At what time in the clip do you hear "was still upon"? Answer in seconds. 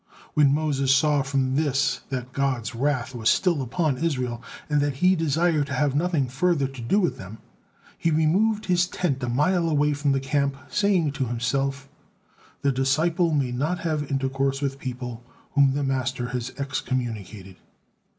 3.13-3.99